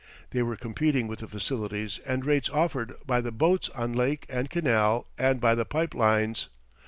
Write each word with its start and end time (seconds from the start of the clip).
They 0.31 0.41
were 0.41 0.55
competing 0.55 1.05
with 1.07 1.19
the 1.19 1.27
facilities 1.27 1.99
and 2.07 2.25
rates 2.25 2.49
offered 2.49 2.95
by 3.05 3.21
the 3.21 3.31
boats 3.31 3.69
on 3.69 3.93
lake 3.93 4.25
and 4.29 4.49
canal 4.49 5.05
and 5.15 5.39
by 5.39 5.53
the 5.53 5.63
pipe 5.63 5.93
lines. 5.93 6.49